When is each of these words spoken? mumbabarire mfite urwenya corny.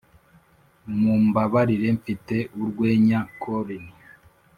mumbabarire 0.99 1.87
mfite 1.97 2.35
urwenya 2.61 3.19
corny. 3.41 3.85